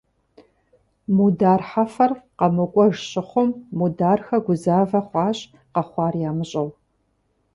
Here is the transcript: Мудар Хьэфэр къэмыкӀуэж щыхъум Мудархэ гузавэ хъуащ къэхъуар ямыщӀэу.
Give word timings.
Мудар 1.15 1.61
Хьэфэр 1.69 2.11
къэмыкӀуэж 2.37 2.93
щыхъум 3.09 3.49
Мудархэ 3.77 4.37
гузавэ 4.45 4.99
хъуащ 5.07 5.39
къэхъуар 5.73 6.13
ямыщӀэу. 6.29 6.69